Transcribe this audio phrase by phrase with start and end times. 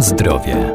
[0.00, 0.74] Zdrowie.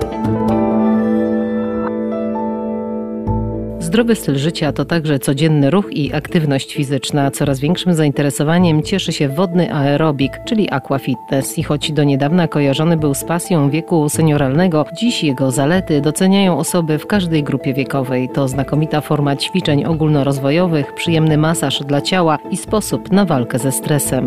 [3.80, 7.32] Zdrowy styl życia to także codzienny ruch i aktywność fizyczna.
[7.32, 11.58] Coraz większym zainteresowaniem cieszy się wodny aerobik, czyli aquafitness.
[11.58, 16.98] I choć do niedawna kojarzony był z pasją wieku senioralnego, dziś jego zalety doceniają osoby
[16.98, 18.30] w każdej grupie wiekowej.
[18.30, 24.26] To znakomita forma ćwiczeń ogólnorozwojowych, przyjemny masaż dla ciała i sposób na walkę ze stresem.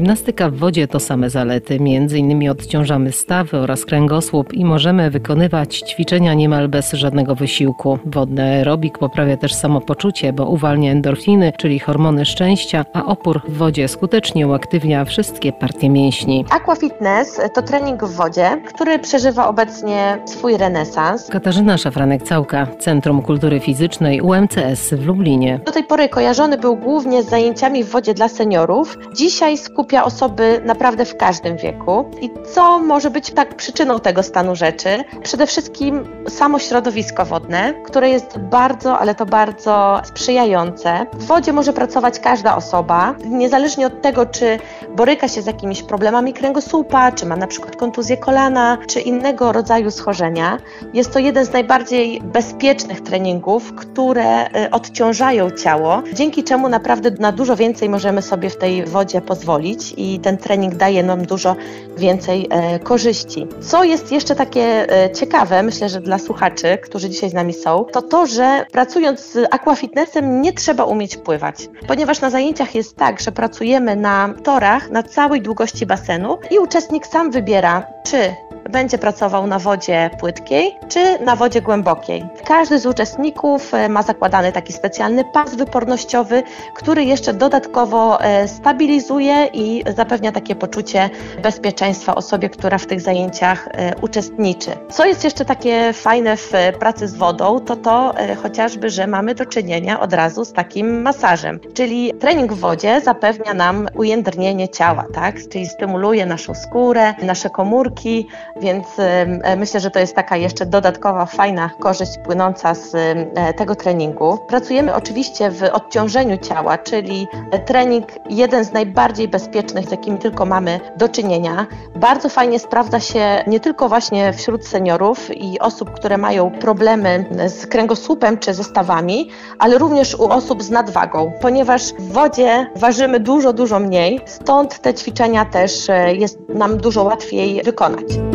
[0.00, 1.80] Gimnastyka w wodzie to same zalety.
[1.80, 7.98] Między innymi odciążamy stawy oraz kręgosłup i możemy wykonywać ćwiczenia niemal bez żadnego wysiłku.
[8.04, 13.88] Wodny aerobik poprawia też samopoczucie, bo uwalnia endorfiny, czyli hormony szczęścia, a opór w wodzie
[13.88, 16.44] skutecznie uaktywnia wszystkie partie mięśni.
[16.50, 21.28] Aquafitness to trening w wodzie, który przeżywa obecnie swój renesans.
[21.28, 25.60] Katarzyna Szafranek-Całka, Centrum Kultury Fizycznej UMCS w Lublinie.
[25.66, 28.98] Do tej pory kojarzony był głównie z zajęciami w wodzie dla seniorów.
[29.14, 32.04] Dzisiaj skupia osoby naprawdę w każdym wieku.
[32.20, 35.04] I co może być tak przyczyną tego stanu rzeczy?
[35.22, 41.06] Przede wszystkim samo środowisko wodne, które jest bardzo, ale to bardzo sprzyjające.
[41.12, 44.58] W wodzie może pracować każda osoba, niezależnie od tego, czy
[44.96, 49.90] boryka się z jakimiś problemami kręgosłupa, czy ma na przykład kontuzję kolana, czy innego rodzaju
[49.90, 50.58] schorzenia.
[50.94, 57.32] Jest to jeden z najbardziej bezpiecznych treningów, które y, odciążają ciało, dzięki czemu naprawdę na
[57.32, 61.56] dużo więcej możemy sobie w tej wodzie pozwolić i ten trening daje nam dużo
[61.96, 63.46] więcej e, korzyści.
[63.60, 67.84] Co jest jeszcze takie e, ciekawe, myślę, że dla słuchaczy, którzy dzisiaj z nami są,
[67.92, 73.20] to to, że pracując z aquafitnessem nie trzeba umieć pływać, ponieważ na zajęciach jest tak,
[73.20, 78.34] że pracujemy na torach na całej długości basenu i uczestnik sam wybiera, czy
[78.70, 82.24] będzie pracował na wodzie płytkiej czy na wodzie głębokiej.
[82.44, 86.42] Każdy z uczestników e, ma zakładany taki specjalny pas wypornościowy,
[86.74, 91.10] który jeszcze dodatkowo e, stabilizuje i zapewnia takie poczucie
[91.42, 94.70] bezpieczeństwa osobie, która w tych zajęciach e, uczestniczy.
[94.90, 99.46] Co jest jeszcze takie fajne w pracy z wodą, to to chociażby, że mamy do
[99.46, 105.36] czynienia od razu z takim masażem, czyli trening w wodzie zapewnia nam ujędrnienie ciała, tak?
[105.48, 108.26] czyli stymuluje naszą skórę, nasze komórki,
[108.60, 113.74] więc e, myślę, że to jest taka jeszcze dodatkowa, fajna korzyść płynąca z e, tego
[113.74, 114.38] treningu.
[114.48, 117.26] Pracujemy oczywiście w odciążeniu ciała, czyli
[117.66, 121.66] trening jeden z najbardziej bezpiecznych, z jakimi tylko mamy do czynienia.
[121.96, 127.66] Bardzo fajnie sprawdza się nie tylko właśnie wśród seniorów i osób, które mają problemy z
[127.66, 133.52] kręgosłupem czy ze stawami, ale również u osób z nadwagą, ponieważ w wodzie ważymy dużo,
[133.52, 138.29] dużo mniej, stąd te ćwiczenia też e, jest nam dużo łatwiej wykonać.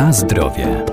[0.00, 0.89] Na zdrowie.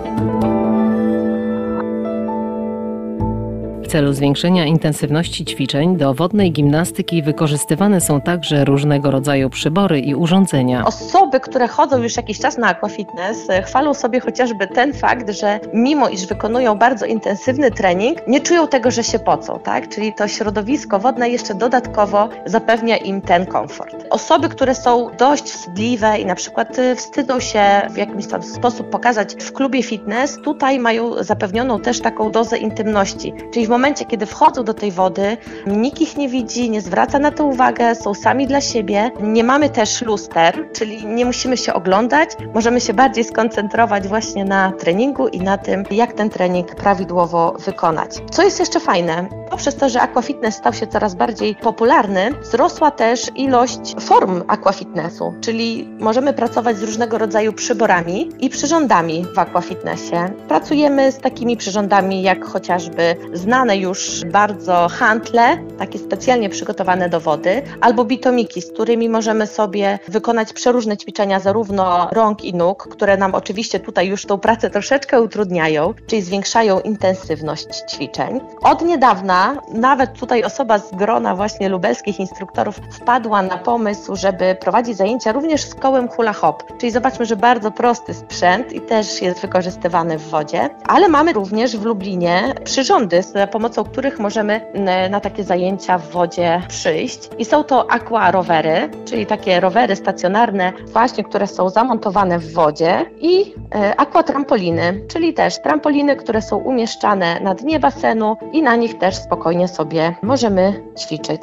[3.87, 10.15] W celu zwiększenia intensywności ćwiczeń do wodnej gimnastyki wykorzystywane są także różnego rodzaju przybory i
[10.15, 10.85] urządzenia.
[10.85, 15.59] Osoby, które chodzą już jakiś czas na aquafitness, e, chwalą sobie chociażby ten fakt, że
[15.73, 19.89] mimo iż wykonują bardzo intensywny trening, nie czują tego, że się pocą, tak?
[19.89, 24.05] Czyli to środowisko wodne jeszcze dodatkowo zapewnia im ten komfort.
[24.09, 28.89] Osoby, które są dość wstydliwe i na przykład e, wstydzą się w jakimś tam sposób
[28.89, 33.33] pokazać w klubie fitness, tutaj mają zapewnioną też taką dozę intymności.
[33.53, 37.31] Czyli w momencie, kiedy wchodzą do tej wody, nikt ich nie widzi, nie zwraca na
[37.31, 39.11] to uwagę, są sami dla siebie.
[39.21, 44.71] Nie mamy też luster, czyli nie musimy się oglądać, możemy się bardziej skoncentrować właśnie na
[44.71, 48.11] treningu i na tym, jak ten trening prawidłowo wykonać.
[48.31, 53.31] Co jest jeszcze fajne, poprzez to, że aquafitness stał się coraz bardziej popularny, wzrosła też
[53.35, 60.15] ilość form aquafitnessu, czyli możemy pracować z różnego rodzaju przyborami i przyrządami w aquafitnessie.
[60.47, 67.61] Pracujemy z takimi przyrządami jak chociażby znane już bardzo handle, takie specjalnie przygotowane do wody,
[67.81, 73.35] albo bitomiki, z którymi możemy sobie wykonać przeróżne ćwiczenia zarówno rąk i nóg, które nam
[73.35, 78.39] oczywiście tutaj już tą pracę troszeczkę utrudniają, czyli zwiększają intensywność ćwiczeń.
[78.61, 84.97] Od niedawna nawet tutaj osoba z grona właśnie lubelskich instruktorów wpadła na pomysł, żeby prowadzić
[84.97, 89.41] zajęcia również z kołem hula hop, czyli zobaczmy, że bardzo prosty sprzęt i też jest
[89.41, 94.61] wykorzystywany w wodzie, ale mamy również w Lublinie przyrządy, za pomocą których możemy
[95.09, 97.29] na takie zajęcia w wodzie przyjść.
[97.37, 103.05] I są to aqua rowery, czyli takie rowery stacjonarne, właśnie, które są zamontowane w wodzie.
[103.19, 108.75] I e, aqua trampoliny, czyli też trampoliny, które są umieszczane na dnie basenu i na
[108.75, 111.41] nich też spokojnie sobie możemy ćwiczyć.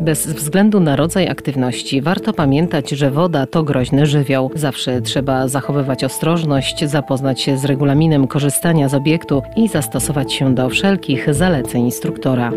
[0.00, 4.50] Bez względu na rodzaj aktywności warto pamiętać, że woda to groźny żywioł.
[4.54, 10.68] Zawsze trzeba zachowywać ostrożność, zapoznać się z regulaminem korzystania z obiektu i zastosować się do
[10.68, 12.52] wszelkich zaleceń instruktora.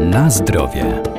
[0.00, 1.09] Na zdrowie.